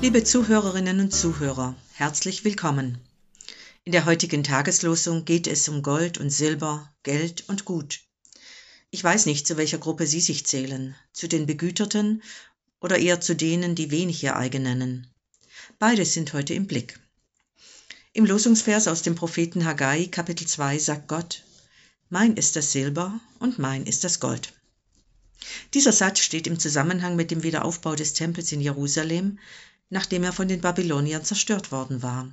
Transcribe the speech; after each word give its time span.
Liebe 0.00 0.22
Zuhörerinnen 0.22 1.00
und 1.00 1.12
Zuhörer, 1.12 1.74
herzlich 1.94 2.44
willkommen. 2.44 2.98
In 3.82 3.90
der 3.90 4.04
heutigen 4.04 4.44
Tageslosung 4.44 5.24
geht 5.24 5.48
es 5.48 5.68
um 5.68 5.82
Gold 5.82 6.18
und 6.18 6.30
Silber, 6.30 6.88
Geld 7.02 7.48
und 7.48 7.64
Gut. 7.64 8.02
Ich 8.92 9.02
weiß 9.02 9.26
nicht, 9.26 9.44
zu 9.44 9.56
welcher 9.56 9.78
Gruppe 9.78 10.06
Sie 10.06 10.20
sich 10.20 10.46
zählen, 10.46 10.94
zu 11.12 11.26
den 11.26 11.46
Begüterten 11.46 12.22
oder 12.80 12.96
eher 12.96 13.20
zu 13.20 13.34
denen, 13.34 13.74
die 13.74 13.90
wenig 13.90 14.22
ihr 14.22 14.36
eigen 14.36 14.62
nennen. 14.62 15.08
Beide 15.80 16.04
sind 16.04 16.32
heute 16.32 16.54
im 16.54 16.68
Blick. 16.68 17.00
Im 18.12 18.24
Losungsvers 18.24 18.86
aus 18.86 19.02
dem 19.02 19.16
Propheten 19.16 19.64
Haggai, 19.64 20.06
Kapitel 20.06 20.46
2, 20.46 20.78
sagt 20.78 21.08
Gott, 21.08 21.42
Mein 22.08 22.36
ist 22.36 22.54
das 22.54 22.70
Silber 22.70 23.18
und 23.40 23.58
mein 23.58 23.84
ist 23.84 24.04
das 24.04 24.20
Gold. 24.20 24.52
Dieser 25.74 25.92
Satz 25.92 26.20
steht 26.20 26.46
im 26.46 26.60
Zusammenhang 26.60 27.16
mit 27.16 27.32
dem 27.32 27.42
Wiederaufbau 27.42 27.96
des 27.96 28.12
Tempels 28.12 28.52
in 28.52 28.60
Jerusalem, 28.60 29.40
nachdem 29.90 30.24
er 30.24 30.32
von 30.32 30.48
den 30.48 30.60
Babyloniern 30.60 31.24
zerstört 31.24 31.72
worden 31.72 32.02
war. 32.02 32.32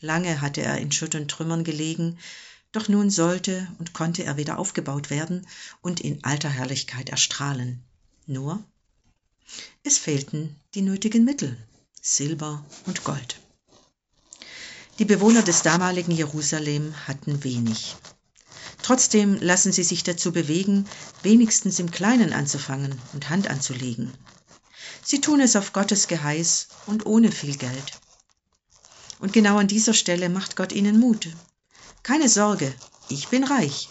Lange 0.00 0.40
hatte 0.40 0.62
er 0.62 0.78
in 0.78 0.92
Schutt 0.92 1.14
und 1.14 1.30
Trümmern 1.30 1.64
gelegen, 1.64 2.18
doch 2.72 2.88
nun 2.88 3.10
sollte 3.10 3.68
und 3.78 3.92
konnte 3.92 4.24
er 4.24 4.36
wieder 4.36 4.58
aufgebaut 4.58 5.08
werden 5.10 5.46
und 5.80 6.00
in 6.00 6.22
alter 6.24 6.50
Herrlichkeit 6.50 7.08
erstrahlen. 7.08 7.82
Nur, 8.26 8.62
es 9.84 9.98
fehlten 9.98 10.56
die 10.74 10.82
nötigen 10.82 11.24
Mittel, 11.24 11.56
Silber 12.02 12.64
und 12.84 13.04
Gold. 13.04 13.40
Die 14.98 15.04
Bewohner 15.04 15.42
des 15.42 15.62
damaligen 15.62 16.12
Jerusalem 16.12 16.94
hatten 17.06 17.44
wenig. 17.44 17.96
Trotzdem 18.82 19.36
lassen 19.40 19.72
sie 19.72 19.82
sich 19.82 20.04
dazu 20.04 20.32
bewegen, 20.32 20.86
wenigstens 21.22 21.78
im 21.78 21.90
Kleinen 21.90 22.32
anzufangen 22.32 22.98
und 23.12 23.28
Hand 23.28 23.48
anzulegen. 23.48 24.12
Sie 25.08 25.20
tun 25.20 25.40
es 25.40 25.54
auf 25.54 25.72
Gottes 25.72 26.08
Geheiß 26.08 26.66
und 26.88 27.06
ohne 27.06 27.30
viel 27.30 27.56
Geld. 27.56 27.92
Und 29.20 29.32
genau 29.32 29.56
an 29.56 29.68
dieser 29.68 29.94
Stelle 29.94 30.28
macht 30.28 30.56
Gott 30.56 30.72
ihnen 30.72 30.98
Mut. 30.98 31.28
Keine 32.02 32.28
Sorge, 32.28 32.74
ich 33.08 33.28
bin 33.28 33.44
reich. 33.44 33.88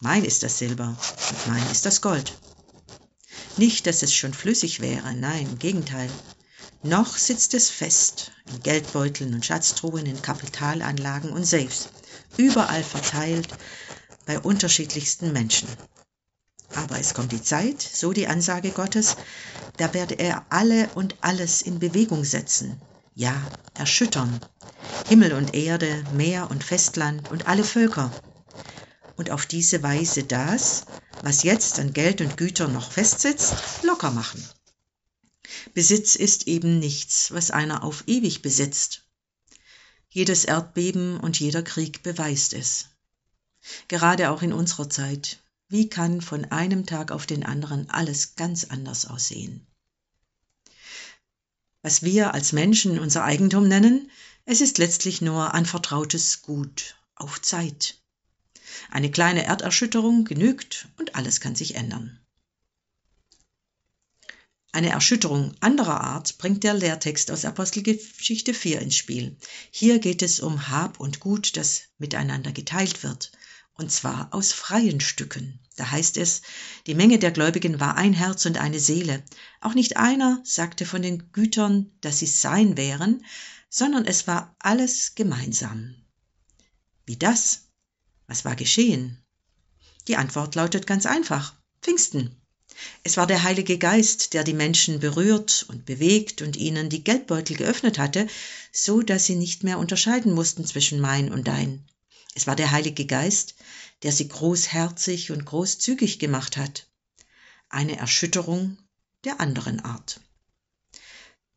Mein 0.00 0.26
ist 0.26 0.42
das 0.42 0.58
Silber 0.58 0.88
und 0.88 1.48
mein 1.48 1.70
ist 1.70 1.86
das 1.86 2.02
Gold. 2.02 2.36
Nicht, 3.56 3.86
dass 3.86 4.02
es 4.02 4.14
schon 4.14 4.34
flüssig 4.34 4.80
wäre, 4.80 5.14
nein, 5.14 5.48
im 5.48 5.58
Gegenteil. 5.58 6.10
Noch 6.82 7.16
sitzt 7.16 7.54
es 7.54 7.70
fest 7.70 8.32
in 8.46 8.62
Geldbeuteln 8.62 9.32
und 9.32 9.46
Schatztruhen, 9.46 10.04
in 10.04 10.20
Kapitalanlagen 10.20 11.32
und 11.32 11.46
Safes, 11.46 11.88
überall 12.36 12.84
verteilt 12.84 13.48
bei 14.26 14.38
unterschiedlichsten 14.38 15.32
Menschen. 15.32 15.66
Aber 16.74 16.98
es 16.98 17.14
kommt 17.14 17.32
die 17.32 17.42
Zeit, 17.42 17.80
so 17.80 18.12
die 18.12 18.26
Ansage 18.26 18.70
Gottes, 18.70 19.16
da 19.76 19.94
werde 19.94 20.14
er 20.14 20.44
alle 20.50 20.88
und 20.94 21.16
alles 21.20 21.62
in 21.62 21.78
Bewegung 21.78 22.24
setzen, 22.24 22.80
ja, 23.14 23.34
erschüttern. 23.74 24.40
Himmel 25.08 25.32
und 25.32 25.54
Erde, 25.54 26.04
Meer 26.12 26.50
und 26.50 26.62
Festland 26.64 27.30
und 27.30 27.46
alle 27.46 27.64
Völker. 27.64 28.12
Und 29.16 29.30
auf 29.30 29.46
diese 29.46 29.82
Weise 29.82 30.24
das, 30.24 30.84
was 31.22 31.42
jetzt 31.42 31.78
an 31.78 31.92
Geld 31.92 32.20
und 32.20 32.36
Gütern 32.36 32.72
noch 32.72 32.92
festsitzt, 32.92 33.54
locker 33.82 34.10
machen. 34.10 34.44
Besitz 35.74 36.14
ist 36.14 36.46
eben 36.46 36.78
nichts, 36.78 37.32
was 37.32 37.50
einer 37.50 37.82
auf 37.84 38.04
ewig 38.06 38.42
besitzt. 38.42 39.04
Jedes 40.10 40.44
Erdbeben 40.44 41.18
und 41.20 41.38
jeder 41.40 41.62
Krieg 41.62 42.02
beweist 42.02 42.52
es. 42.52 42.86
Gerade 43.88 44.30
auch 44.30 44.42
in 44.42 44.52
unserer 44.52 44.90
Zeit. 44.90 45.38
Wie 45.68 45.88
kann 45.90 46.22
von 46.22 46.46
einem 46.46 46.86
Tag 46.86 47.12
auf 47.12 47.26
den 47.26 47.44
anderen 47.44 47.90
alles 47.90 48.36
ganz 48.36 48.64
anders 48.64 49.06
aussehen? 49.06 49.66
Was 51.82 52.02
wir 52.02 52.32
als 52.32 52.52
Menschen 52.52 52.98
unser 52.98 53.24
Eigentum 53.24 53.68
nennen, 53.68 54.10
es 54.46 54.62
ist 54.62 54.78
letztlich 54.78 55.20
nur 55.20 55.52
anvertrautes 55.52 56.40
Gut 56.40 56.96
auf 57.14 57.42
Zeit. 57.42 58.00
Eine 58.90 59.10
kleine 59.10 59.44
Erderschütterung 59.44 60.24
genügt 60.24 60.88
und 60.96 61.14
alles 61.14 61.40
kann 61.40 61.54
sich 61.54 61.74
ändern. 61.74 62.18
Eine 64.72 64.90
Erschütterung 64.90 65.54
anderer 65.60 66.00
Art 66.00 66.38
bringt 66.38 66.64
der 66.64 66.74
Lehrtext 66.74 67.30
aus 67.30 67.44
Apostelgeschichte 67.44 68.54
4 68.54 68.80
ins 68.80 68.96
Spiel. 68.96 69.36
Hier 69.70 69.98
geht 69.98 70.22
es 70.22 70.40
um 70.40 70.68
Hab 70.68 71.00
und 71.00 71.20
Gut, 71.20 71.56
das 71.56 71.82
miteinander 71.98 72.52
geteilt 72.52 73.02
wird, 73.02 73.32
und 73.78 73.90
zwar 73.92 74.34
aus 74.34 74.52
freien 74.52 75.00
Stücken. 75.00 75.60
Da 75.76 75.90
heißt 75.90 76.16
es, 76.16 76.42
die 76.86 76.96
Menge 76.96 77.18
der 77.18 77.30
Gläubigen 77.30 77.78
war 77.78 77.96
ein 77.96 78.12
Herz 78.12 78.44
und 78.44 78.58
eine 78.58 78.80
Seele. 78.80 79.22
Auch 79.60 79.74
nicht 79.74 79.96
einer 79.96 80.40
sagte 80.44 80.84
von 80.84 81.00
den 81.00 81.30
Gütern, 81.32 81.92
dass 82.00 82.18
sie 82.18 82.26
sein 82.26 82.76
wären, 82.76 83.24
sondern 83.70 84.04
es 84.04 84.26
war 84.26 84.56
alles 84.58 85.14
gemeinsam. 85.14 85.94
Wie 87.06 87.16
das? 87.16 87.68
Was 88.26 88.44
war 88.44 88.56
geschehen? 88.56 89.22
Die 90.08 90.16
Antwort 90.16 90.56
lautet 90.56 90.86
ganz 90.86 91.06
einfach. 91.06 91.54
Pfingsten. 91.80 92.34
Es 93.04 93.16
war 93.16 93.26
der 93.26 93.44
Heilige 93.44 93.78
Geist, 93.78 94.34
der 94.34 94.42
die 94.42 94.54
Menschen 94.54 94.98
berührt 94.98 95.66
und 95.68 95.84
bewegt 95.84 96.42
und 96.42 96.56
ihnen 96.56 96.90
die 96.90 97.04
Geldbeutel 97.04 97.56
geöffnet 97.56 97.98
hatte, 97.98 98.26
so 98.72 99.02
dass 99.02 99.26
sie 99.26 99.36
nicht 99.36 99.62
mehr 99.64 99.78
unterscheiden 99.78 100.32
mussten 100.34 100.64
zwischen 100.64 101.00
mein 101.00 101.32
und 101.32 101.46
dein. 101.46 101.84
Es 102.38 102.46
war 102.46 102.54
der 102.54 102.70
Heilige 102.70 103.04
Geist, 103.04 103.56
der 104.04 104.12
sie 104.12 104.28
großherzig 104.28 105.32
und 105.32 105.44
großzügig 105.44 106.20
gemacht 106.20 106.56
hat. 106.56 106.86
Eine 107.68 107.96
Erschütterung 107.96 108.78
der 109.24 109.40
anderen 109.40 109.80
Art. 109.80 110.20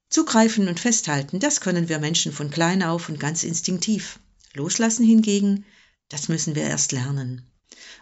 Zugreifen 0.10 0.68
und 0.68 0.80
festhalten, 0.80 1.40
das 1.40 1.62
können 1.62 1.88
wir 1.88 2.00
Menschen 2.00 2.32
von 2.32 2.50
klein 2.50 2.82
auf 2.82 3.10
und 3.10 3.20
ganz 3.20 3.44
instinktiv. 3.44 4.20
Loslassen 4.56 5.06
hingegen, 5.06 5.66
das 6.10 6.30
müssen 6.30 6.56
wir 6.56 6.64
erst 6.64 6.94
lernen. 6.94 7.48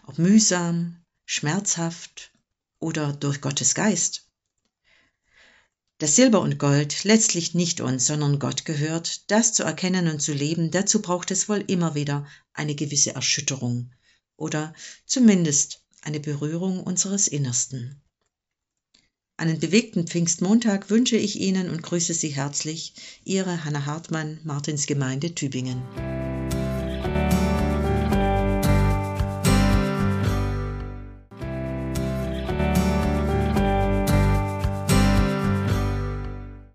Ob 0.06 0.16
mühsam, 0.16 1.04
schmerzhaft 1.26 2.32
oder 2.78 3.12
durch 3.12 3.42
Gottes 3.42 3.74
Geist. 3.74 4.29
Das 6.00 6.16
Silber 6.16 6.40
und 6.40 6.58
Gold 6.58 7.04
letztlich 7.04 7.54
nicht 7.54 7.82
uns, 7.82 8.06
sondern 8.06 8.38
Gott 8.38 8.64
gehört, 8.64 9.30
das 9.30 9.52
zu 9.52 9.64
erkennen 9.64 10.08
und 10.08 10.22
zu 10.22 10.32
leben, 10.32 10.70
dazu 10.70 11.02
braucht 11.02 11.30
es 11.30 11.46
wohl 11.46 11.62
immer 11.66 11.94
wieder 11.94 12.26
eine 12.54 12.74
gewisse 12.74 13.14
Erschütterung 13.14 13.92
oder 14.38 14.72
zumindest 15.04 15.82
eine 16.00 16.18
Berührung 16.18 16.82
unseres 16.82 17.28
Innersten. 17.28 18.00
Einen 19.36 19.60
bewegten 19.60 20.06
Pfingstmontag 20.06 20.88
wünsche 20.88 21.18
ich 21.18 21.38
Ihnen 21.38 21.68
und 21.68 21.82
grüße 21.82 22.14
Sie 22.14 22.30
herzlich, 22.30 22.94
Ihre 23.24 23.66
Hanna 23.66 23.84
Hartmann, 23.84 24.40
Martins 24.42 24.86
Gemeinde 24.86 25.34
Tübingen. 25.34 25.82